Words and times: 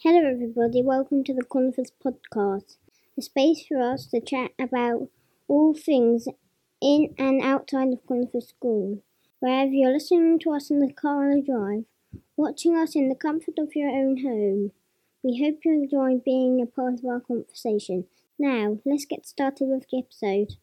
Hello, 0.00 0.30
everybody. 0.30 0.80
Welcome 0.80 1.24
to 1.24 1.34
the 1.34 1.42
Conifers 1.42 1.90
podcast, 1.90 2.76
a 3.18 3.20
space 3.20 3.64
for 3.66 3.82
us 3.82 4.06
to 4.06 4.20
chat 4.20 4.52
about 4.56 5.08
all 5.48 5.74
things 5.74 6.28
in 6.80 7.12
and 7.18 7.42
outside 7.42 7.92
of 7.92 8.06
Conifers 8.06 8.46
School. 8.46 9.02
Wherever 9.40 9.72
you're 9.72 9.92
listening 9.92 10.38
to 10.38 10.52
us 10.52 10.70
in 10.70 10.78
the 10.78 10.92
car 10.92 11.32
on 11.32 11.40
the 11.40 11.42
drive, 11.42 11.84
watching 12.36 12.76
us 12.76 12.94
in 12.94 13.08
the 13.08 13.16
comfort 13.16 13.58
of 13.58 13.74
your 13.74 13.88
own 13.88 14.22
home, 14.22 14.70
we 15.24 15.42
hope 15.44 15.64
you 15.64 15.72
enjoy 15.72 16.22
being 16.24 16.62
a 16.62 16.66
part 16.66 17.00
of 17.00 17.04
our 17.04 17.18
conversation. 17.18 18.04
Now, 18.38 18.78
let's 18.84 19.04
get 19.04 19.26
started 19.26 19.66
with 19.66 19.86
the 19.90 19.98
episode. 19.98 20.58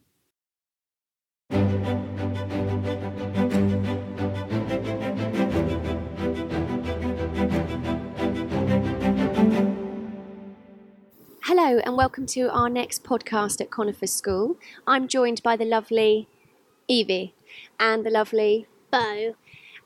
Hello, 11.57 11.79
and 11.85 11.95
welcome 11.95 12.25
to 12.25 12.49
our 12.51 12.69
next 12.69 13.01
podcast 13.05 13.61
at 13.61 13.71
Conifer 13.71 14.07
School. 14.07 14.57
I'm 14.85 15.07
joined 15.07 15.41
by 15.41 15.55
the 15.55 15.63
lovely 15.63 16.27
Evie 16.89 17.33
and 17.79 18.05
the 18.05 18.09
lovely 18.09 18.67
Bow. 18.91 19.35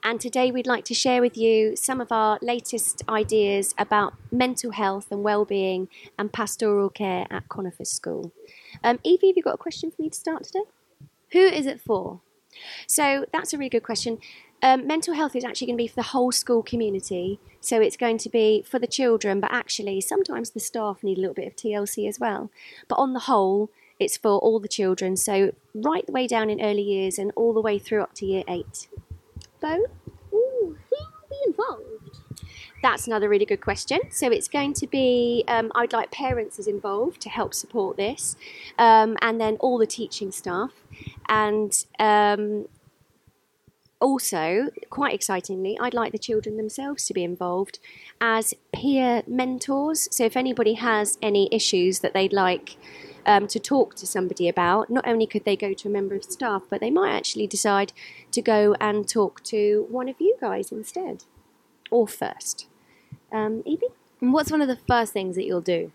and 0.04 0.20
today 0.20 0.50
we'd 0.50 0.66
like 0.66 0.84
to 0.86 0.96
share 0.96 1.22
with 1.22 1.38
you 1.38 1.76
some 1.76 2.02
of 2.02 2.12
our 2.12 2.40
latest 2.42 3.04
ideas 3.08 3.76
about 3.78 4.16
mental 4.32 4.72
health 4.72 5.12
and 5.12 5.22
well-being 5.22 5.90
and 6.18 6.34
pastoral 6.34 6.90
care 6.90 7.28
at 7.30 7.48
Conifer 7.50 7.86
School. 7.86 8.32
Um, 8.84 8.98
Evie, 9.04 9.28
have 9.28 9.38
you 9.38 9.44
got 9.44 9.54
a 9.54 9.58
question 9.58 9.92
for 9.92 10.02
me 10.02 10.10
to 10.10 10.18
start 10.18 10.46
today? 10.46 10.64
Who 11.34 11.46
is 11.46 11.68
it 11.68 11.80
for? 11.80 12.22
So 12.88 13.28
that's 13.32 13.54
a 13.54 13.60
really 13.60 13.70
good 13.70 13.84
question. 13.84 14.18
Um, 14.62 14.86
mental 14.86 15.14
health 15.14 15.36
is 15.36 15.46
actually 15.46 15.68
going 15.68 15.78
to 15.78 15.84
be 15.84 15.88
for 15.88 15.96
the 15.96 16.04
whole 16.04 16.32
school 16.32 16.64
community. 16.64 17.40
So 17.62 17.82
it's 17.82 17.98
going 17.98 18.18
to 18.20 18.30
be 18.30 18.64
for 18.68 18.80
the 18.80 18.88
children, 18.88 19.40
but 19.40 19.52
actually 19.52 20.02
sometimes 20.02 20.52
the 20.52 20.60
staff 20.60 21.04
need 21.04 21.18
a 21.18 21.22
little 21.22 21.34
bit 21.34 21.48
of 21.48 21.56
TLC 21.56 22.08
as 22.08 22.20
well. 22.20 22.50
But 22.88 22.96
on 22.96 23.14
the 23.14 23.22
whole, 23.22 23.70
it's 24.00 24.18
for 24.18 24.38
all 24.40 24.60
the 24.60 24.68
children. 24.68 25.18
So 25.18 25.54
right 25.74 26.06
the 26.06 26.12
way 26.12 26.28
down 26.28 26.50
in 26.50 26.62
early 26.62 26.82
years 26.82 27.18
and 27.18 27.32
all 27.36 27.54
the 27.54 27.62
way 27.62 27.80
through 27.80 28.02
up 28.02 28.14
to 28.16 28.26
year 28.26 28.44
eight. 28.48 28.88
Bow? 29.62 29.86
Ooh, 30.34 30.78
who 30.90 30.96
will 30.96 31.30
be 31.30 31.38
involved? 31.46 31.86
That's 32.82 33.08
another 33.08 33.28
really 33.28 33.46
good 33.46 33.60
question. 33.60 34.00
So 34.10 34.32
it's 34.32 34.48
going 34.48 34.74
to 34.76 34.88
be, 34.88 35.44
um, 35.50 35.70
I'd 35.76 35.92
like 35.92 36.12
parents 36.12 36.60
as 36.60 36.68
involved 36.68 37.20
to 37.22 37.30
help 37.30 37.54
support 37.54 37.98
this, 37.98 38.38
um, 38.78 39.18
and 39.22 39.40
then 39.40 39.58
all 39.58 39.78
the 39.78 39.88
teaching 39.88 40.32
staff. 40.32 40.72
And 41.28 41.86
um, 42.00 42.68
also, 44.00 44.70
quite 44.90 45.14
excitingly, 45.14 45.78
I'd 45.80 45.94
like 45.94 46.12
the 46.12 46.18
children 46.18 46.58
themselves 46.58 47.06
to 47.06 47.14
be 47.14 47.24
involved 47.24 47.80
as 48.22 48.54
peer 48.74 49.24
mentors. 49.28 50.08
So 50.12 50.26
if 50.26 50.38
anybody 50.38 50.74
has 50.76 51.18
any 51.22 51.50
issues 51.52 52.00
that 52.00 52.14
they'd 52.14 52.34
like 52.34 52.78
um, 53.26 53.48
to 53.48 53.60
talk 53.60 53.96
to 53.96 54.08
somebody 54.08 54.48
about, 54.48 54.90
not 54.90 55.08
only 55.08 55.28
could 55.28 55.44
they 55.44 55.58
go 55.58 55.74
to 55.74 55.88
a 55.88 55.92
member 55.92 56.16
of 56.16 56.24
staff, 56.24 56.64
but 56.70 56.80
they 56.80 56.90
might 56.90 57.12
actually 57.12 57.48
decide 57.48 57.92
to 58.32 58.42
go 58.42 58.76
and 58.80 59.08
talk 59.08 59.44
to 59.46 59.86
one 59.90 60.08
of 60.08 60.16
you 60.20 60.38
guys 60.40 60.72
instead, 60.72 61.26
or 61.92 62.08
first. 62.08 62.68
Um, 63.32 63.64
Evie? 63.66 63.88
And 64.22 64.34
what's 64.34 64.52
one 64.52 64.62
of 64.62 64.68
the 64.68 64.80
first 64.88 65.14
things 65.14 65.36
that 65.36 65.46
you'll 65.46 65.62
do? 65.62 65.92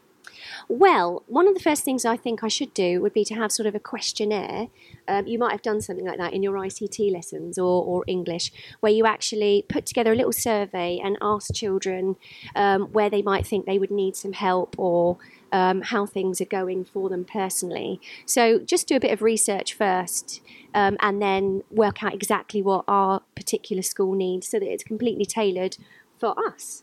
Well, 0.69 1.23
one 1.27 1.47
of 1.47 1.55
the 1.55 1.61
first 1.61 1.85
things 1.85 2.05
I 2.05 2.17
think 2.17 2.43
I 2.43 2.49
should 2.49 2.73
do 2.75 3.01
would 3.01 3.13
be 3.13 3.25
to 3.25 3.35
have 3.35 3.53
sort 3.53 3.67
of 3.67 3.75
a 3.75 3.81
questionnaire. 3.81 4.69
Um, 5.07 5.27
you 5.27 5.39
might 5.39 5.53
have 5.53 5.63
done 5.63 5.81
something 5.81 6.07
like 6.07 6.19
that 6.19 6.33
in 6.33 6.43
your 6.43 6.55
ICT 6.55 7.13
lessons 7.13 7.59
or, 7.59 7.85
or 7.85 8.05
English, 8.07 8.53
where 8.81 8.93
you 8.93 9.07
actually 9.07 9.65
put 9.69 9.87
together 9.87 10.13
a 10.13 10.17
little 10.17 10.33
survey 10.33 11.01
and 11.03 11.19
ask 11.21 11.53
children 11.55 12.17
um, 12.55 12.93
where 12.93 13.11
they 13.11 13.23
might 13.23 13.47
think 13.47 13.67
they 13.67 13.79
would 13.79 13.91
need 13.91 14.17
some 14.17 14.33
help 14.33 14.75
or 14.79 15.19
um, 15.53 15.83
how 15.83 16.05
things 16.05 16.41
are 16.41 16.47
going 16.47 16.85
for 16.85 17.09
them 17.09 17.25
personally. 17.25 18.01
So 18.27 18.59
just 18.59 18.89
do 18.89 18.97
a 18.97 19.01
bit 19.01 19.13
of 19.13 19.23
research 19.23 19.73
first 19.75 20.41
um, 20.75 20.97
and 21.01 21.23
then 21.23 21.63
work 21.71 22.03
out 22.03 22.13
exactly 22.13 22.61
what 22.61 22.85
our 22.89 23.21
particular 23.37 23.83
school 23.83 24.15
needs 24.15 24.49
so 24.49 24.59
that 24.59 24.69
it's 24.69 24.83
completely 24.83 25.25
tailored 25.25 25.77
for 26.19 26.35
us. 26.45 26.83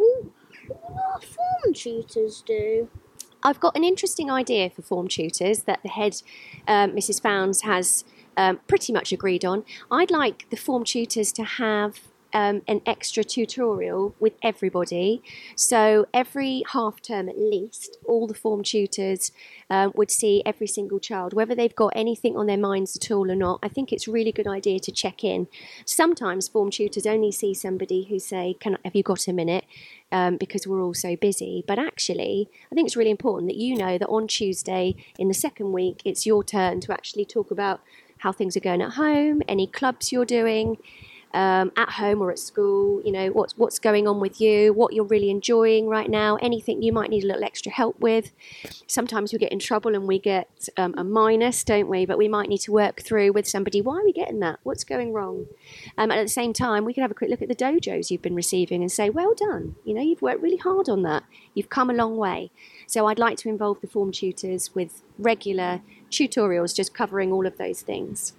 Ooh, 0.00 0.32
what 0.68 1.24
form 1.24 1.74
tutors 1.74 2.42
do? 2.46 2.88
I've 3.42 3.60
got 3.60 3.76
an 3.76 3.84
interesting 3.84 4.30
idea 4.30 4.70
for 4.70 4.82
form 4.82 5.08
tutors 5.08 5.64
that 5.64 5.80
the 5.82 5.88
head, 5.88 6.22
um, 6.66 6.92
Mrs. 6.92 7.22
Founds, 7.22 7.62
has 7.62 8.04
um, 8.36 8.60
pretty 8.66 8.92
much 8.92 9.12
agreed 9.12 9.44
on. 9.44 9.64
I'd 9.90 10.10
like 10.10 10.48
the 10.50 10.56
form 10.56 10.84
tutors 10.84 11.32
to 11.32 11.44
have 11.44 12.00
um, 12.36 12.60
an 12.68 12.82
extra 12.84 13.24
tutorial 13.24 14.14
with 14.20 14.34
everybody. 14.42 15.22
So 15.56 16.04
every 16.12 16.64
half 16.72 17.00
term 17.00 17.30
at 17.30 17.38
least, 17.38 17.96
all 18.04 18.26
the 18.26 18.34
form 18.34 18.62
tutors 18.62 19.32
um, 19.70 19.92
would 19.94 20.10
see 20.10 20.42
every 20.44 20.66
single 20.66 21.00
child, 21.00 21.32
whether 21.32 21.54
they've 21.54 21.74
got 21.74 21.94
anything 21.96 22.36
on 22.36 22.46
their 22.46 22.58
minds 22.58 22.94
at 22.94 23.10
all 23.10 23.30
or 23.30 23.34
not. 23.34 23.60
I 23.62 23.68
think 23.68 23.90
it's 23.90 24.06
a 24.06 24.12
really 24.12 24.32
good 24.32 24.46
idea 24.46 24.78
to 24.80 24.92
check 24.92 25.24
in. 25.24 25.48
Sometimes 25.86 26.46
form 26.46 26.70
tutors 26.70 27.06
only 27.06 27.32
see 27.32 27.54
somebody 27.54 28.04
who 28.04 28.18
say, 28.18 28.54
"Can 28.60 28.74
I, 28.74 28.78
have 28.84 28.94
you 28.94 29.02
got 29.02 29.26
a 29.28 29.32
minute?" 29.32 29.64
Um, 30.12 30.36
because 30.36 30.66
we're 30.66 30.82
all 30.82 30.94
so 30.94 31.16
busy. 31.16 31.64
But 31.66 31.78
actually, 31.78 32.50
I 32.70 32.74
think 32.74 32.86
it's 32.86 32.96
really 32.96 33.10
important 33.10 33.48
that 33.48 33.56
you 33.56 33.76
know 33.76 33.96
that 33.96 34.08
on 34.08 34.28
Tuesday 34.28 34.94
in 35.18 35.28
the 35.28 35.34
second 35.34 35.72
week, 35.72 36.02
it's 36.04 36.26
your 36.26 36.44
turn 36.44 36.80
to 36.82 36.92
actually 36.92 37.24
talk 37.24 37.50
about 37.50 37.80
how 38.18 38.30
things 38.30 38.56
are 38.58 38.60
going 38.60 38.82
at 38.82 38.92
home, 38.92 39.42
any 39.48 39.66
clubs 39.66 40.12
you're 40.12 40.26
doing 40.26 40.76
um, 41.36 41.70
at 41.76 41.90
home 41.90 42.22
or 42.22 42.30
at 42.30 42.38
school, 42.38 43.02
you 43.04 43.12
know, 43.12 43.28
what's, 43.28 43.58
what's 43.58 43.78
going 43.78 44.08
on 44.08 44.20
with 44.20 44.40
you, 44.40 44.72
what 44.72 44.94
you're 44.94 45.04
really 45.04 45.28
enjoying 45.28 45.86
right 45.86 46.08
now, 46.08 46.36
anything 46.36 46.80
you 46.80 46.94
might 46.94 47.10
need 47.10 47.24
a 47.24 47.26
little 47.26 47.44
extra 47.44 47.70
help 47.70 48.00
with. 48.00 48.32
Sometimes 48.86 49.34
we 49.34 49.38
get 49.38 49.52
in 49.52 49.58
trouble 49.58 49.94
and 49.94 50.08
we 50.08 50.18
get 50.18 50.70
um, 50.78 50.94
a 50.96 51.04
minus, 51.04 51.62
don't 51.62 51.90
we? 51.90 52.06
But 52.06 52.16
we 52.16 52.26
might 52.26 52.48
need 52.48 52.62
to 52.62 52.72
work 52.72 53.02
through 53.02 53.32
with 53.32 53.46
somebody, 53.46 53.82
why 53.82 53.98
are 53.98 54.04
we 54.04 54.14
getting 54.14 54.40
that? 54.40 54.60
What's 54.62 54.82
going 54.82 55.12
wrong? 55.12 55.46
Um, 55.98 56.10
and 56.10 56.18
at 56.18 56.22
the 56.22 56.28
same 56.28 56.54
time, 56.54 56.86
we 56.86 56.94
can 56.94 57.02
have 57.02 57.10
a 57.10 57.14
quick 57.14 57.28
look 57.28 57.42
at 57.42 57.48
the 57.48 57.54
dojos 57.54 58.10
you've 58.10 58.22
been 58.22 58.34
receiving 58.34 58.80
and 58.80 58.90
say, 58.90 59.10
well 59.10 59.34
done, 59.34 59.76
you 59.84 59.92
know, 59.92 60.00
you've 60.00 60.22
worked 60.22 60.40
really 60.40 60.56
hard 60.56 60.88
on 60.88 61.02
that. 61.02 61.24
You've 61.52 61.68
come 61.68 61.90
a 61.90 61.94
long 61.94 62.16
way. 62.16 62.50
So 62.86 63.06
I'd 63.08 63.18
like 63.18 63.36
to 63.38 63.50
involve 63.50 63.82
the 63.82 63.88
form 63.88 64.10
tutors 64.10 64.74
with 64.74 65.02
regular 65.18 65.82
tutorials 66.10 66.74
just 66.74 66.94
covering 66.94 67.30
all 67.30 67.46
of 67.46 67.58
those 67.58 67.82
things. 67.82 68.32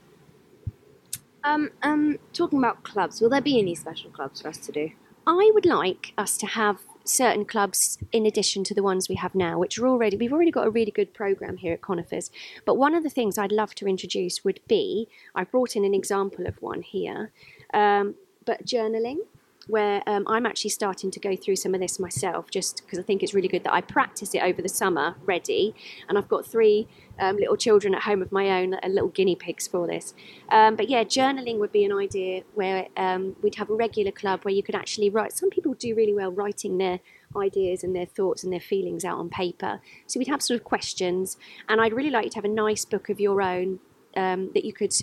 Um, 1.47 1.69
um, 1.81 2.19
talking 2.33 2.59
about 2.59 2.83
clubs, 2.83 3.21
will 3.21 3.29
there 3.29 3.41
be 3.41 3.57
any 3.57 3.73
special 3.73 4.11
clubs 4.11 4.41
for 4.41 4.49
us 4.49 4.57
to 4.57 4.71
do? 4.73 4.91
I 5.25 5.49
would 5.53 5.65
like 5.65 6.13
us 6.17 6.37
to 6.39 6.45
have 6.45 6.79
certain 7.05 7.45
clubs 7.45 7.97
in 8.11 8.25
addition 8.25 8.65
to 8.65 8.73
the 8.73 8.83
ones 8.83 9.07
we 9.07 9.15
have 9.15 9.33
now, 9.33 9.57
which 9.57 9.79
are 9.79 9.87
already 9.87 10.17
we've 10.17 10.33
already 10.33 10.51
got 10.51 10.67
a 10.67 10.69
really 10.69 10.91
good 10.91 11.13
program 11.13 11.55
here 11.55 11.71
at 11.71 11.81
Conifers. 11.81 12.31
But 12.65 12.75
one 12.75 12.93
of 12.93 13.03
the 13.03 13.09
things 13.09 13.37
I'd 13.37 13.53
love 13.53 13.75
to 13.75 13.87
introduce 13.87 14.43
would 14.43 14.59
be 14.67 15.07
I've 15.35 15.49
brought 15.49 15.77
in 15.77 15.85
an 15.85 15.93
example 15.93 16.47
of 16.47 16.61
one 16.61 16.81
here, 16.81 17.31
um, 17.73 18.15
but 18.45 18.65
journaling. 18.65 19.19
Where 19.67 20.01
um, 20.07 20.23
I'm 20.28 20.45
actually 20.45 20.69
starting 20.69 21.11
to 21.11 21.19
go 21.19 21.35
through 21.35 21.57
some 21.57 21.73
of 21.73 21.81
this 21.81 22.00
myself, 22.00 22.50
just 22.50 22.83
because 22.85 23.00
I 23.00 23.03
think 23.03 23.22
it's 23.22 23.33
really 23.33 23.50
good 23.50 23.63
that 23.66 23.73
I 23.73 23.81
practice 23.81 24.33
it 24.33 24.41
over 24.41 24.61
the 24.61 24.69
summer, 24.69 25.16
ready. 25.25 25.75
And 26.07 26.17
I've 26.17 26.29
got 26.29 26.45
three 26.45 26.88
um, 27.19 27.38
little 27.38 27.57
children 27.57 27.94
at 27.94 28.03
home 28.03 28.22
of 28.22 28.31
my 28.31 28.61
own 28.61 28.69
that 28.72 28.85
are 28.85 28.89
little 28.89 29.09
guinea 29.09 29.35
pigs 29.35 29.67
for 29.67 29.85
this. 29.88 30.13
Um, 30.50 30.75
but 30.75 30.89
yeah, 30.89 31.03
journaling 31.03 31.59
would 31.59 31.72
be 31.72 31.83
an 31.83 31.91
idea 31.91 32.44
where 32.53 32.88
um, 32.95 33.35
we'd 33.41 33.56
have 33.56 33.69
a 33.69 33.75
regular 33.75 34.11
club 34.11 34.44
where 34.44 34.53
you 34.53 34.63
could 34.63 34.75
actually 34.75 35.09
write. 35.09 35.33
Some 35.33 35.50
people 35.50 35.73
do 35.73 35.94
really 35.95 36.13
well 36.13 36.31
writing 36.31 36.77
their 36.77 37.00
ideas 37.35 37.83
and 37.83 37.95
their 37.95 38.06
thoughts 38.06 38.44
and 38.44 38.53
their 38.53 38.59
feelings 38.59 39.03
out 39.03 39.17
on 39.17 39.29
paper. 39.29 39.81
So 40.06 40.19
we'd 40.19 40.29
have 40.29 40.41
sort 40.41 40.59
of 40.59 40.63
questions, 40.63 41.38
and 41.67 41.81
I'd 41.81 41.94
really 41.94 42.09
like 42.09 42.25
you 42.25 42.29
to 42.31 42.38
have 42.38 42.45
a 42.45 42.50
nice 42.50 42.85
book 42.85 43.09
of 43.09 43.19
your 43.19 43.41
own 43.41 43.79
um, 44.16 44.51
that 44.53 44.63
you 44.63 44.73
could, 44.73 44.94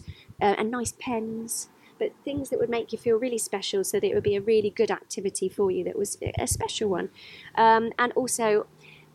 uh, 0.41 0.55
and 0.59 0.71
nice 0.71 0.95
pens. 0.99 1.69
But 1.99 2.13
things 2.25 2.51
that 2.51 2.59
would 2.59 2.71
make 2.71 2.93
you 2.93 2.99
feel 2.99 3.17
really 3.17 3.39
special, 3.39 3.85
so 3.85 4.01
that 4.01 4.07
it 4.07 4.15
would 4.15 4.25
be 4.25 4.37
a 4.37 4.41
really 4.41 4.71
good 4.71 4.91
activity 4.91 5.49
for 5.49 5.71
you. 5.71 5.85
That 5.85 5.97
was 5.97 6.19
a 6.39 6.47
special 6.47 6.89
one, 6.89 7.11
um, 7.55 7.93
and 7.99 8.13
also 8.13 8.67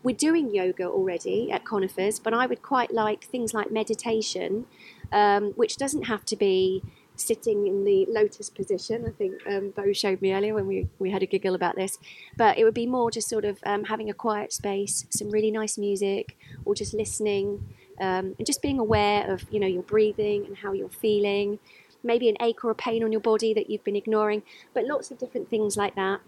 we're 0.02 0.16
doing 0.16 0.54
yoga 0.54 0.86
already 0.86 1.52
at 1.52 1.66
Conifers, 1.66 2.20
but 2.20 2.34
I 2.34 2.46
would 2.46 2.62
quite 2.62 2.94
like 2.94 3.26
things 3.26 3.54
like 3.54 3.70
meditation, 3.72 4.66
um, 5.12 5.52
which 5.58 5.76
doesn't 5.76 6.04
have 6.04 6.24
to 6.26 6.38
be 6.38 6.84
sitting 7.16 7.68
in 7.68 7.84
the 7.84 8.06
lotus 8.10 8.50
position. 8.50 9.06
I 9.06 9.12
think 9.12 9.46
um, 9.46 9.72
Bow 9.72 9.92
showed 9.92 10.22
me 10.22 10.34
earlier 10.34 10.54
when 10.54 10.68
we, 10.68 10.88
we 11.00 11.12
had 11.12 11.22
a 11.22 11.26
giggle 11.26 11.54
about 11.54 11.76
this, 11.76 12.00
but 12.38 12.58
it 12.58 12.64
would 12.64 12.74
be 12.74 12.86
more 12.86 13.12
just 13.12 13.28
sort 13.28 13.44
of 13.44 13.60
um, 13.66 13.84
having 13.84 14.10
a 14.10 14.14
quiet 14.14 14.54
space, 14.54 15.06
some 15.10 15.30
really 15.30 15.52
nice 15.52 15.78
music, 15.78 16.38
or 16.64 16.76
just 16.76 16.94
listening 16.94 17.62
um, 18.00 18.36
and 18.38 18.46
just 18.46 18.62
being 18.62 18.80
aware 18.80 19.30
of 19.32 19.46
you 19.52 19.60
know 19.60 19.68
your 19.68 19.84
breathing 19.84 20.46
and 20.46 20.58
how 20.58 20.72
you're 20.74 20.90
feeling. 20.90 21.60
Maybe 22.04 22.30
an 22.30 22.38
ache 22.42 22.64
or 22.64 22.72
a 22.72 22.76
pain 22.76 23.04
on 23.04 23.12
your 23.12 23.22
body 23.22 23.54
that 23.54 23.70
you've 23.70 23.84
been 23.84 23.96
ignoring, 23.96 24.44
but 24.74 24.86
lots 24.86 25.12
of 25.12 25.18
different 25.18 25.50
things 25.50 25.78
like 25.78 25.96
that 25.96 26.22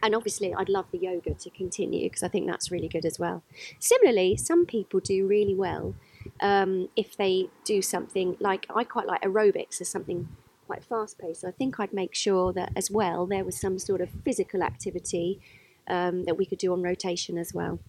and 0.00 0.14
obviously 0.14 0.54
i'd 0.54 0.68
love 0.68 0.84
the 0.92 0.98
yoga 0.98 1.34
to 1.34 1.50
continue 1.50 2.04
because 2.04 2.22
i 2.22 2.28
think 2.28 2.46
that's 2.46 2.70
really 2.70 2.86
good 2.86 3.04
as 3.04 3.18
well 3.18 3.42
similarly 3.80 4.36
some 4.36 4.64
people 4.64 5.00
do 5.00 5.26
really 5.26 5.56
well 5.56 5.96
um, 6.40 6.88
if 6.94 7.16
they 7.16 7.48
do 7.64 7.82
something 7.82 8.36
like 8.38 8.64
i 8.72 8.84
quite 8.84 9.06
like 9.06 9.20
aerobics 9.22 9.80
as 9.80 9.88
something 9.88 10.28
quite 10.68 10.84
fast 10.84 11.18
paced 11.18 11.40
so 11.40 11.48
i 11.48 11.50
think 11.50 11.80
i'd 11.80 11.92
make 11.92 12.14
sure 12.14 12.52
that 12.52 12.70
as 12.76 12.92
well 12.92 13.26
there 13.26 13.44
was 13.44 13.58
some 13.58 13.76
sort 13.76 14.00
of 14.00 14.08
physical 14.24 14.62
activity 14.62 15.40
um, 15.88 16.24
that 16.24 16.36
we 16.36 16.46
could 16.46 16.58
do 16.58 16.72
on 16.72 16.82
rotation 16.82 17.38
as 17.38 17.52
well. 17.52 17.80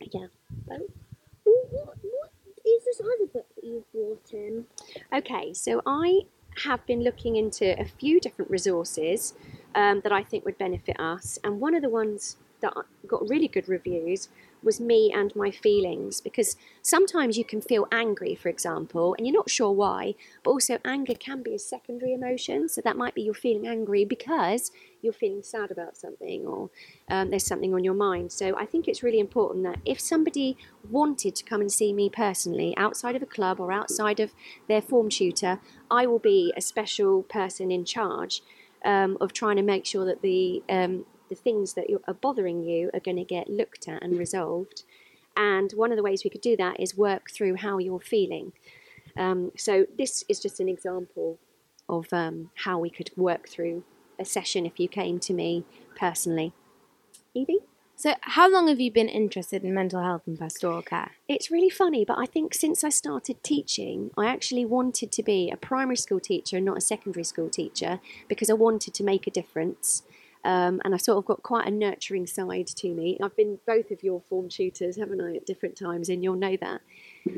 Yeah. 0.00 0.26
What, 0.66 0.88
what 1.44 2.32
is 2.64 2.84
this 2.84 3.00
other 3.00 3.26
book 3.32 3.46
that 3.56 3.64
you've 3.64 3.90
brought 3.92 4.30
in? 4.32 4.66
Okay, 5.12 5.52
so 5.54 5.82
I 5.86 6.20
have 6.64 6.84
been 6.86 7.02
looking 7.02 7.36
into 7.36 7.78
a 7.80 7.84
few 7.84 8.20
different 8.20 8.50
resources 8.50 9.34
um, 9.74 10.00
that 10.02 10.12
I 10.12 10.22
think 10.22 10.44
would 10.44 10.58
benefit 10.58 10.98
us, 11.00 11.38
and 11.44 11.60
one 11.60 11.74
of 11.74 11.82
the 11.82 11.88
ones 11.88 12.36
that 12.60 12.72
got 13.12 13.28
really 13.28 13.48
good 13.48 13.68
reviews 13.68 14.28
was 14.62 14.80
me 14.80 15.12
and 15.12 15.34
my 15.34 15.50
feelings 15.50 16.20
because 16.20 16.56
sometimes 16.82 17.36
you 17.36 17.44
can 17.44 17.60
feel 17.60 17.86
angry, 17.90 18.34
for 18.34 18.48
example, 18.48 19.14
and 19.14 19.26
you're 19.26 19.34
not 19.34 19.50
sure 19.50 19.72
why, 19.72 20.14
but 20.42 20.50
also 20.50 20.78
anger 20.84 21.14
can 21.14 21.42
be 21.42 21.54
a 21.54 21.58
secondary 21.58 22.12
emotion. 22.12 22.68
So 22.68 22.80
that 22.82 22.96
might 22.96 23.14
be 23.14 23.22
you're 23.22 23.34
feeling 23.34 23.66
angry 23.66 24.04
because 24.04 24.70
you're 25.00 25.12
feeling 25.12 25.42
sad 25.42 25.70
about 25.70 25.96
something 25.96 26.46
or 26.46 26.70
um, 27.10 27.30
there's 27.30 27.46
something 27.46 27.74
on 27.74 27.84
your 27.84 27.94
mind. 27.94 28.32
So 28.32 28.56
I 28.56 28.66
think 28.66 28.86
it's 28.86 29.02
really 29.02 29.18
important 29.18 29.64
that 29.64 29.78
if 29.84 30.00
somebody 30.00 30.56
wanted 30.88 31.34
to 31.36 31.44
come 31.44 31.60
and 31.60 31.72
see 31.72 31.92
me 31.92 32.08
personally 32.08 32.74
outside 32.76 33.16
of 33.16 33.22
a 33.22 33.26
club 33.26 33.58
or 33.60 33.72
outside 33.72 34.20
of 34.20 34.32
their 34.68 34.82
form 34.82 35.08
tutor, 35.08 35.60
I 35.90 36.06
will 36.06 36.20
be 36.20 36.52
a 36.56 36.60
special 36.60 37.24
person 37.24 37.70
in 37.70 37.84
charge. 37.84 38.42
Um, 38.84 39.16
of 39.20 39.32
trying 39.32 39.54
to 39.58 39.62
make 39.62 39.86
sure 39.86 40.04
that 40.06 40.22
the 40.22 40.60
um, 40.68 41.04
the 41.32 41.40
things 41.40 41.72
that 41.72 41.86
are 42.06 42.14
bothering 42.14 42.62
you 42.62 42.90
are 42.92 43.00
going 43.00 43.16
to 43.16 43.24
get 43.24 43.48
looked 43.48 43.88
at 43.88 44.02
and 44.02 44.18
resolved. 44.18 44.82
And 45.34 45.72
one 45.72 45.90
of 45.90 45.96
the 45.96 46.02
ways 46.02 46.24
we 46.24 46.30
could 46.30 46.42
do 46.42 46.56
that 46.58 46.78
is 46.78 46.94
work 46.94 47.30
through 47.30 47.56
how 47.56 47.78
you're 47.78 48.00
feeling. 48.00 48.52
Um, 49.16 49.50
so 49.56 49.86
this 49.96 50.24
is 50.28 50.40
just 50.40 50.60
an 50.60 50.68
example 50.68 51.38
of 51.88 52.12
um, 52.12 52.50
how 52.64 52.78
we 52.78 52.90
could 52.90 53.10
work 53.16 53.48
through 53.48 53.84
a 54.18 54.26
session 54.26 54.66
if 54.66 54.78
you 54.78 54.88
came 54.88 55.18
to 55.20 55.32
me 55.32 55.64
personally. 55.98 56.52
Evie? 57.34 57.60
So, 57.96 58.14
how 58.20 58.50
long 58.50 58.68
have 58.68 58.80
you 58.80 58.90
been 58.90 59.08
interested 59.08 59.64
in 59.64 59.72
mental 59.72 60.02
health 60.02 60.22
and 60.26 60.38
pastoral 60.38 60.82
care? 60.82 61.12
It's 61.28 61.50
really 61.50 61.70
funny, 61.70 62.04
but 62.04 62.18
I 62.18 62.26
think 62.26 62.52
since 62.52 62.82
I 62.84 62.88
started 62.88 63.42
teaching, 63.42 64.10
I 64.18 64.26
actually 64.26 64.64
wanted 64.64 65.12
to 65.12 65.22
be 65.22 65.50
a 65.50 65.56
primary 65.56 65.96
school 65.96 66.20
teacher 66.20 66.56
and 66.56 66.66
not 66.66 66.78
a 66.78 66.80
secondary 66.82 67.24
school 67.24 67.48
teacher 67.48 68.00
because 68.28 68.50
I 68.50 68.54
wanted 68.54 68.92
to 68.94 69.04
make 69.04 69.26
a 69.26 69.30
difference. 69.30 70.02
Um, 70.44 70.80
and 70.84 70.94
I've 70.94 71.02
sort 71.02 71.18
of 71.18 71.24
got 71.24 71.42
quite 71.42 71.66
a 71.66 71.70
nurturing 71.70 72.26
side 72.26 72.66
to 72.66 72.88
me. 72.92 73.18
I've 73.22 73.36
been 73.36 73.58
both 73.66 73.90
of 73.90 74.02
your 74.02 74.22
form 74.28 74.48
tutors, 74.48 74.96
haven't 74.96 75.20
I, 75.20 75.36
at 75.36 75.46
different 75.46 75.76
times, 75.76 76.08
and 76.08 76.22
you'll 76.22 76.34
know 76.34 76.56
that. 76.60 76.80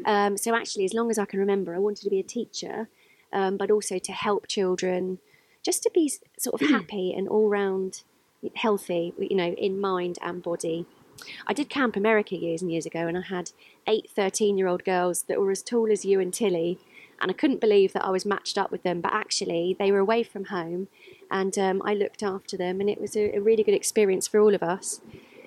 Um, 0.06 0.36
so 0.38 0.54
actually, 0.54 0.86
as 0.86 0.94
long 0.94 1.10
as 1.10 1.18
I 1.18 1.26
can 1.26 1.38
remember, 1.38 1.74
I 1.74 1.78
wanted 1.78 2.04
to 2.04 2.10
be 2.10 2.18
a 2.18 2.24
teacher, 2.24 2.88
um, 3.32 3.56
but 3.58 3.70
also 3.70 3.98
to 3.98 4.12
help 4.12 4.46
children, 4.46 5.18
just 5.62 5.82
to 5.82 5.90
be 5.92 6.10
sort 6.38 6.60
of 6.60 6.68
happy 6.68 7.12
and 7.12 7.28
all 7.28 7.48
round 7.48 8.02
healthy, 8.56 9.12
you 9.18 9.36
know, 9.36 9.52
in 9.52 9.80
mind 9.80 10.18
and 10.22 10.42
body. 10.42 10.86
I 11.46 11.52
did 11.52 11.68
Camp 11.68 11.96
America 11.96 12.36
years 12.36 12.62
and 12.62 12.70
years 12.70 12.86
ago, 12.86 13.06
and 13.06 13.16
I 13.16 13.22
had 13.22 13.52
eight 13.86 14.10
13 14.10 14.58
year 14.58 14.66
old 14.66 14.84
girls 14.84 15.22
that 15.24 15.40
were 15.40 15.50
as 15.50 15.62
tall 15.62 15.90
as 15.90 16.04
you 16.04 16.20
and 16.20 16.32
Tilly. 16.32 16.78
And 17.20 17.30
I 17.30 17.34
couldn't 17.34 17.60
believe 17.60 17.92
that 17.92 18.04
I 18.04 18.10
was 18.10 18.26
matched 18.26 18.58
up 18.58 18.70
with 18.70 18.82
them, 18.82 19.00
but 19.00 19.12
actually, 19.12 19.76
they 19.78 19.92
were 19.92 20.00
away 20.00 20.24
from 20.24 20.46
home 20.46 20.88
and 21.30 21.58
um, 21.58 21.82
I 21.84 21.94
looked 21.94 22.22
after 22.22 22.56
them, 22.56 22.80
and 22.80 22.88
it 22.88 23.00
was 23.00 23.16
a, 23.16 23.36
a, 23.36 23.40
really 23.40 23.62
good 23.62 23.74
experience 23.74 24.28
for 24.28 24.40
all 24.40 24.54
of 24.54 24.62
us. 24.62 25.00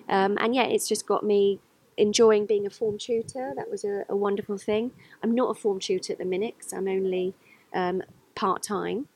Um, 0.10 0.38
and 0.40 0.56
yeah, 0.56 0.64
it's 0.64 0.88
just 0.88 1.06
got 1.06 1.24
me 1.24 1.60
enjoying 1.98 2.46
being 2.46 2.66
a 2.66 2.70
form 2.70 2.98
tutor. 2.98 3.54
That 3.56 3.70
was 3.70 3.84
a, 3.84 4.04
a 4.10 4.16
wonderful 4.16 4.58
thing. 4.58 4.92
I'm 5.24 5.34
not 5.34 5.50
a 5.50 5.54
form 5.54 5.80
tutor 5.80 6.14
at 6.14 6.20
the 6.20 6.26
minute 6.26 6.56
because 6.58 6.74
I'm 6.74 6.88
only 6.88 7.34
um, 7.74 8.04
part 8.36 8.64
time. 8.64 9.08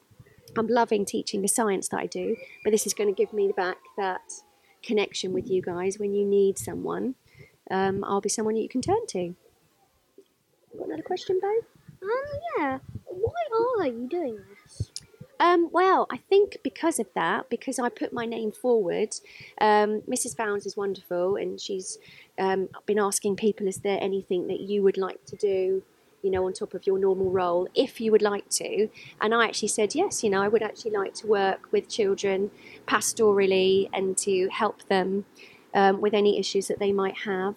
I'm 0.58 0.68
loving 0.68 1.06
teaching 1.06 1.42
the 1.42 1.48
science 1.48 1.88
that 1.90 2.00
I 2.00 2.06
do, 2.06 2.36
but 2.64 2.72
this 2.72 2.86
is 2.86 2.94
going 2.94 3.14
to 3.14 3.16
give 3.16 3.34
me 3.34 3.48
the 3.48 3.54
back 3.54 3.78
that 3.98 4.42
connection 4.84 5.34
with 5.34 5.50
you 5.50 5.62
guys 5.62 6.00
when 6.00 6.14
you 6.14 6.26
need 6.26 6.58
someone. 6.58 7.16
Um, 7.70 8.04
I'll 8.04 8.22
be 8.22 8.30
someone 8.30 8.56
you 8.56 8.70
can 8.70 8.82
turn 8.82 9.06
to. 9.08 9.36
Got 10.78 10.88
another 10.88 11.04
question, 11.04 11.40
Bow? 11.42 11.60
Um, 12.04 12.10
yeah. 12.58 12.80
Why 13.06 13.32
are 13.80 13.88
you 13.88 14.08
doing 14.10 14.40
this? 14.50 14.92
Um, 15.42 15.70
well, 15.72 16.06
I 16.12 16.18
think 16.18 16.58
because 16.64 17.00
of 17.00 17.08
that, 17.16 17.50
because 17.50 17.80
I 17.80 17.90
put 17.90 18.14
my 18.14 18.26
name 18.26 18.52
forward, 18.52 19.16
um, 19.60 20.02
Mrs. 20.02 20.38
Bounds 20.38 20.68
is 20.68 20.78
wonderful, 20.78 21.36
and 21.36 21.60
she's 21.60 21.98
um, 22.38 22.70
been 22.86 23.00
asking 23.00 23.38
people, 23.38 23.68
is 23.68 23.78
there 23.78 23.98
anything 24.00 24.48
that 24.48 24.60
you 24.60 24.84
would 24.84 24.98
like 24.98 25.26
to 25.26 25.36
do, 25.36 25.82
you 26.22 26.32
know, 26.32 26.46
on 26.46 26.54
top 26.54 26.74
of 26.74 26.86
your 26.86 26.98
normal 26.98 27.30
role, 27.30 27.68
if 27.74 28.00
you 28.02 28.12
would 28.12 28.22
like 28.22 28.50
to? 28.50 28.90
And 29.20 29.34
I 29.34 29.46
actually 29.46 29.70
said 29.70 29.96
yes. 29.96 30.24
You 30.24 30.30
know, 30.30 30.42
I 30.42 30.48
would 30.48 30.62
actually 30.62 30.92
like 30.92 31.14
to 31.16 31.28
work 31.28 31.72
with 31.72 31.90
children 31.90 32.52
pastorally 32.88 33.90
and 33.94 34.18
to 34.20 34.50
help 34.50 34.88
them 34.88 35.26
um, 35.74 36.02
with 36.02 36.14
any 36.14 36.40
issues 36.40 36.68
that 36.68 36.80
they 36.80 36.92
might 36.92 37.20
have. 37.20 37.56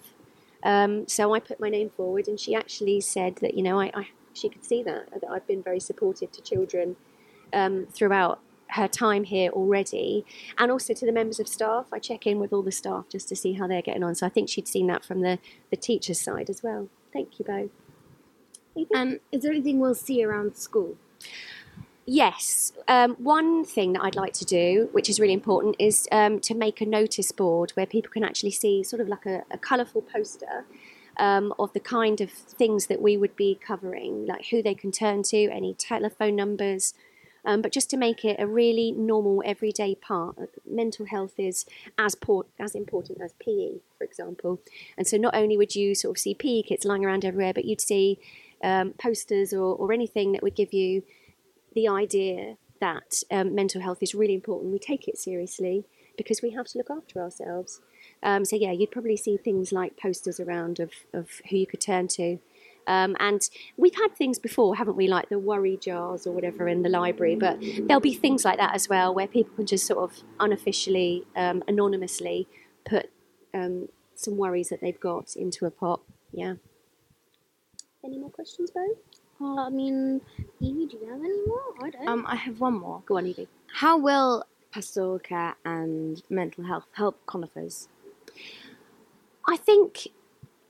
Um, 0.63 1.07
so 1.07 1.33
I 1.33 1.39
put 1.39 1.59
my 1.59 1.69
name 1.69 1.89
forward, 1.89 2.27
and 2.27 2.39
she 2.39 2.55
actually 2.55 3.01
said 3.01 3.37
that 3.37 3.53
you 3.53 3.63
know, 3.63 3.79
I, 3.79 3.91
I 3.93 4.07
she 4.33 4.49
could 4.49 4.65
see 4.65 4.83
that 4.83 5.09
that 5.11 5.29
I've 5.29 5.47
been 5.47 5.61
very 5.61 5.79
supportive 5.79 6.31
to 6.31 6.41
children 6.41 6.95
um, 7.53 7.87
throughout 7.91 8.39
her 8.69 8.87
time 8.87 9.23
here 9.23 9.51
already, 9.51 10.25
and 10.57 10.71
also 10.71 10.93
to 10.93 11.05
the 11.05 11.11
members 11.11 11.39
of 11.39 11.47
staff. 11.47 11.85
I 11.91 11.99
check 11.99 12.25
in 12.25 12.39
with 12.39 12.51
all 12.51 12.63
the 12.63 12.71
staff 12.71 13.05
just 13.09 13.29
to 13.29 13.35
see 13.35 13.53
how 13.53 13.67
they're 13.67 13.81
getting 13.81 14.03
on. 14.03 14.15
So 14.15 14.25
I 14.25 14.29
think 14.29 14.49
she'd 14.49 14.67
seen 14.67 14.87
that 14.87 15.05
from 15.05 15.21
the, 15.21 15.39
the 15.69 15.77
teacher's 15.77 16.19
side 16.19 16.49
as 16.49 16.63
well. 16.63 16.89
Thank 17.13 17.39
you, 17.39 17.45
Bow. 17.45 17.69
And 18.93 19.19
is 19.31 19.41
there 19.41 19.51
anything 19.51 19.79
we'll 19.79 19.95
see 19.95 20.23
around 20.23 20.55
school? 20.55 20.97
Yes. 22.05 22.71
Um, 22.87 23.15
one 23.15 23.65
thing 23.65 23.93
that 23.93 24.03
I'd 24.03 24.15
like 24.15 24.33
to 24.33 24.45
do, 24.45 24.89
which 24.91 25.09
is 25.09 25.19
really 25.19 25.33
important, 25.33 25.75
is 25.79 26.07
um, 26.11 26.39
to 26.41 26.53
make 26.53 26.79
a 26.79 26.85
notice 26.85 27.31
board 27.31 27.71
where 27.71 27.87
people 27.87 28.11
can 28.11 28.23
actually 28.23 28.51
see 28.51 28.83
sort 28.83 29.01
of 29.01 29.07
like 29.07 29.25
a, 29.25 29.43
a 29.49 29.57
colourful 29.57 30.03
poster 30.03 30.65
um, 31.17 31.53
of 31.57 31.73
the 31.73 31.79
kind 31.79 32.21
of 32.21 32.29
things 32.29 32.87
that 32.87 33.01
we 33.01 33.17
would 33.17 33.35
be 33.35 33.55
covering, 33.55 34.25
like 34.27 34.47
who 34.47 34.61
they 34.61 34.75
can 34.75 34.91
turn 34.91 35.23
to, 35.23 35.49
any 35.49 35.73
telephone 35.73 36.35
numbers, 36.35 36.93
um, 37.45 37.61
but 37.61 37.71
just 37.71 37.89
to 37.91 37.97
make 37.97 38.25
it 38.25 38.37
a 38.39 38.47
really 38.47 38.91
normal, 38.91 39.41
everyday 39.45 39.95
part. 39.95 40.35
Mental 40.67 41.05
health 41.05 41.33
is 41.37 41.65
as, 41.97 42.15
por- 42.15 42.47
as 42.59 42.75
important 42.75 43.19
as 43.21 43.33
PE, 43.39 43.79
for 43.97 44.03
example. 44.03 44.61
And 44.97 45.07
so 45.07 45.17
not 45.17 45.35
only 45.35 45.55
would 45.55 45.75
you 45.75 45.95
sort 45.95 46.17
of 46.17 46.21
see 46.21 46.33
PE 46.33 46.63
kits 46.63 46.85
lying 46.85 47.05
around 47.05 47.23
everywhere, 47.23 47.53
but 47.53 47.65
you'd 47.65 47.81
see 47.81 48.19
um, 48.65 48.93
posters 48.97 49.53
or, 49.53 49.75
or 49.75 49.93
anything 49.93 50.33
that 50.33 50.43
would 50.43 50.55
give 50.55 50.73
you 50.73 51.03
the 51.73 51.87
idea 51.87 52.57
that 52.81 53.21
um, 53.31 53.55
mental 53.55 53.81
health 53.81 53.99
is 54.01 54.15
really 54.15 54.33
important. 54.33 54.73
We 54.73 54.79
take 54.79 55.07
it 55.07 55.17
seriously 55.17 55.85
because 56.17 56.41
we 56.41 56.51
have 56.51 56.65
to 56.67 56.77
look 56.77 56.89
after 56.89 57.21
ourselves. 57.21 57.81
Um, 58.23 58.43
so 58.43 58.55
yeah, 58.55 58.71
you'd 58.71 58.91
probably 58.91 59.17
see 59.17 59.37
things 59.37 59.71
like 59.71 59.97
posters 59.97 60.39
around 60.39 60.79
of, 60.79 60.91
of 61.13 61.29
who 61.49 61.57
you 61.57 61.67
could 61.67 61.81
turn 61.81 62.07
to. 62.09 62.39
Um, 62.87 63.15
and 63.19 63.41
we've 63.77 63.95
had 63.95 64.15
things 64.15 64.37
before, 64.37 64.75
haven't 64.75 64.95
we, 64.95 65.07
like 65.07 65.29
the 65.29 65.39
worry 65.39 65.77
jars 65.77 66.27
or 66.27 66.31
whatever 66.31 66.67
in 66.67 66.83
the 66.83 66.89
library, 66.89 67.35
but 67.35 67.59
there'll 67.87 68.01
be 68.01 68.13
things 68.13 68.45
like 68.45 68.59
that 68.59 68.75
as 68.75 68.87
well 68.87 69.13
where 69.13 69.27
people 69.27 69.55
can 69.55 69.65
just 69.65 69.87
sort 69.87 69.99
of 69.99 70.23
unofficially, 70.39 71.23
um, 71.35 71.63
anonymously 71.67 72.47
put 72.83 73.09
um, 73.53 73.89
some 74.13 74.37
worries 74.37 74.69
that 74.69 74.81
they've 74.81 74.99
got 74.99 75.35
into 75.35 75.65
a 75.65 75.71
pot. 75.71 76.01
Yeah. 76.31 76.55
Any 78.05 78.19
more 78.19 78.29
questions, 78.29 78.69
Bow? 78.69 78.87
Uh, 79.41 79.65
I 79.65 79.69
mean, 79.69 80.21
Evie, 80.59 80.85
do 80.85 80.97
you 80.97 81.09
have 81.09 81.19
any 81.19 81.45
more? 81.47 81.61
I 81.81 81.89
don't. 81.89 82.07
Um, 82.07 82.25
I 82.27 82.35
have 82.35 82.59
one 82.59 82.75
more. 82.75 83.01
Go 83.05 83.17
on, 83.17 83.25
Evie. 83.25 83.47
How 83.73 83.97
will 83.97 84.43
pastoral 84.71 85.17
care 85.19 85.55
and 85.65 86.21
mental 86.29 86.63
health 86.65 86.85
help 86.91 87.19
conifers? 87.25 87.87
I 89.47 89.57
think 89.57 90.09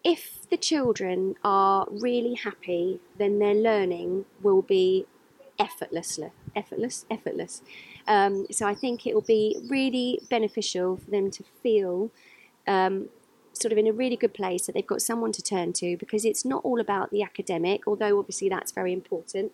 if 0.03 0.47
the 0.49 0.55
children 0.55 1.35
are 1.43 1.87
really 1.89 2.35
happy, 2.35 3.01
then 3.17 3.39
their 3.39 3.53
learning 3.53 4.25
will 4.41 4.61
be 4.61 5.05
effortless, 5.59 6.19
effortless, 6.55 7.05
effortless. 7.11 7.61
Um, 8.07 8.47
so 8.49 8.65
I 8.65 8.75
think 8.75 9.05
it 9.05 9.13
will 9.13 9.21
be 9.21 9.57
really 9.69 10.21
beneficial 10.29 10.97
for 10.97 11.11
them 11.11 11.31
to 11.31 11.43
feel 11.61 12.11
um, 12.67 13.09
sort 13.55 13.71
of 13.71 13.77
in 13.77 13.87
a 13.87 13.93
really 13.93 14.15
good 14.15 14.33
place 14.33 14.65
that 14.65 14.73
they've 14.73 14.85
got 14.85 15.01
someone 15.01 15.31
to 15.31 15.41
turn 15.41 15.73
to 15.73 15.97
because 15.97 16.25
it's 16.25 16.45
not 16.45 16.63
all 16.63 16.79
about 16.79 17.11
the 17.11 17.23
academic, 17.23 17.87
although 17.87 18.19
obviously 18.19 18.49
that's 18.49 18.71
very 18.71 18.93
important. 18.93 19.51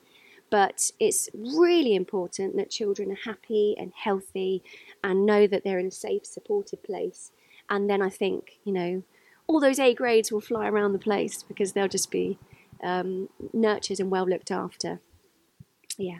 But 0.49 0.91
it's 0.99 1.29
really 1.33 1.95
important 1.95 2.57
that 2.57 2.69
children 2.69 3.11
are 3.11 3.31
happy 3.31 3.75
and 3.77 3.93
healthy 3.95 4.63
and 5.03 5.25
know 5.25 5.47
that 5.47 5.63
they're 5.63 5.79
in 5.79 5.87
a 5.87 5.91
safe, 5.91 6.25
supported 6.25 6.83
place. 6.83 7.31
And 7.69 7.89
then 7.89 8.01
I 8.01 8.09
think, 8.09 8.59
you 8.65 8.73
know, 8.73 9.03
all 9.47 9.61
those 9.61 9.79
A 9.79 9.93
grades 9.93 10.31
will 10.31 10.41
fly 10.41 10.67
around 10.67 10.91
the 10.93 10.99
place 10.99 11.43
because 11.43 11.71
they'll 11.71 11.87
just 11.87 12.11
be 12.11 12.37
um, 12.83 13.29
nurtured 13.53 13.99
and 13.99 14.11
well 14.11 14.27
looked 14.27 14.51
after. 14.51 14.99
Yeah. 15.97 16.19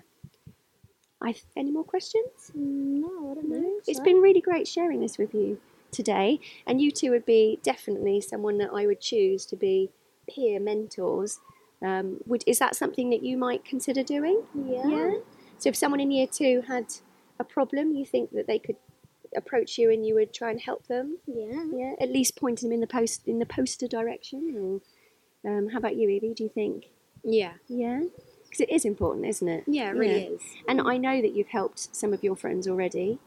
I 1.22 1.36
any 1.56 1.72
more 1.72 1.84
questions? 1.84 2.52
No, 2.56 3.32
I 3.32 3.34
don't 3.36 3.50
know. 3.50 3.80
It's 3.86 4.00
been 4.00 4.18
really 4.18 4.42
great 4.42 4.68
sharing 4.68 5.02
this 5.02 5.18
with 5.18 5.34
you 5.34 5.60
today, 5.92 6.40
and 6.66 6.82
you 6.82 6.92
two 6.92 7.12
would 7.12 7.26
be 7.26 7.60
definitely 7.64 8.22
someone 8.22 8.58
that 8.60 8.72
I 8.74 8.86
would 8.86 9.02
choose 9.02 9.46
to 9.48 9.56
be 9.56 9.92
peer 10.30 10.60
mentors. 10.60 11.40
Um, 11.84 12.20
would 12.26 12.44
is 12.46 12.60
that 12.60 12.76
something 12.76 13.10
that 13.10 13.24
you 13.24 13.38
might 13.38 13.66
consider 13.66 14.04
doing? 14.04 14.44
Yeah. 14.54 14.88
Yeah. 14.88 15.12
So 15.58 15.70
if 15.70 15.76
someone 15.76 16.00
in 16.00 16.12
year 16.12 16.28
two 16.28 16.64
had 16.68 16.86
a 17.40 17.44
problem, 17.44 17.94
you 17.94 18.06
think 18.06 18.32
that 18.32 18.48
they 18.48 18.60
could 18.60 18.76
approach 19.36 19.78
you 19.78 19.90
and 19.92 20.06
you 20.06 20.14
would 20.16 20.34
try 20.34 20.52
and 20.52 20.60
help 20.60 20.88
them? 20.88 21.18
Yeah. 21.26 21.64
Yeah, 21.74 21.94
at 22.00 22.10
least 22.12 22.36
pointing 22.36 22.70
them 22.70 22.76
in 22.76 22.82
the 22.82 22.88
post 22.88 23.28
in 23.28 23.40
the 23.40 23.46
poster 23.46 23.88
direction. 23.88 24.82
Or 25.46 25.50
um, 25.50 25.70
how 25.70 25.78
about 25.78 25.96
you, 25.96 26.10
Evie? 26.10 26.34
Do 26.34 26.44
you 26.44 26.50
think? 26.50 26.86
Yeah. 27.24 27.54
Yeah, 27.68 28.02
because 28.44 28.62
it 28.62 28.70
is 28.70 28.86
important, 28.86 29.26
isn't 29.26 29.48
it? 29.48 29.64
Yeah, 29.68 29.90
it 29.90 29.96
really 29.96 30.24
Yeah. 30.24 30.30
is. 30.36 30.42
And 30.68 30.82
I 30.82 30.98
know 30.98 31.22
that 31.22 31.36
you've 31.36 31.48
helped 31.48 31.96
some 31.96 32.14
of 32.14 32.24
your 32.24 32.36
friends 32.36 32.68
already. 32.68 33.20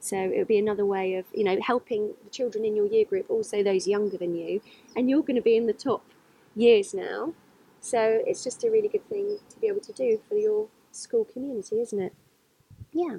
So 0.00 0.16
it 0.16 0.38
would 0.38 0.48
be 0.48 0.58
another 0.58 0.86
way 0.86 1.14
of, 1.14 1.26
you 1.34 1.44
know, 1.44 1.58
helping 1.60 2.14
the 2.24 2.30
children 2.30 2.64
in 2.64 2.74
your 2.74 2.86
year 2.86 3.04
group, 3.04 3.30
also 3.30 3.62
those 3.62 3.86
younger 3.86 4.16
than 4.16 4.34
you. 4.34 4.62
And 4.96 5.10
you're 5.10 5.22
going 5.22 5.36
to 5.36 5.42
be 5.42 5.56
in 5.56 5.66
the 5.66 5.74
top 5.74 6.02
years 6.56 6.94
now. 6.94 7.34
So 7.80 8.20
it's 8.26 8.42
just 8.42 8.64
a 8.64 8.70
really 8.70 8.88
good 8.88 9.06
thing 9.08 9.38
to 9.50 9.60
be 9.60 9.68
able 9.68 9.80
to 9.80 9.92
do 9.92 10.20
for 10.28 10.36
your 10.36 10.68
school 10.90 11.24
community, 11.24 11.80
isn't 11.80 12.00
it? 12.00 12.14
Yeah. 12.92 13.18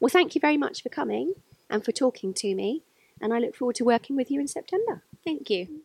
Well, 0.00 0.08
thank 0.08 0.34
you 0.34 0.40
very 0.40 0.56
much 0.56 0.82
for 0.82 0.88
coming 0.88 1.34
and 1.68 1.84
for 1.84 1.92
talking 1.92 2.32
to 2.34 2.54
me. 2.54 2.82
And 3.20 3.32
I 3.32 3.38
look 3.38 3.54
forward 3.54 3.76
to 3.76 3.84
working 3.84 4.16
with 4.16 4.30
you 4.30 4.40
in 4.40 4.48
September. 4.48 5.02
Thank 5.24 5.50
you. 5.50 5.83